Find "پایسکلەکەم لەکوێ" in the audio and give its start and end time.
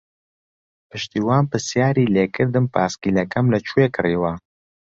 2.73-3.85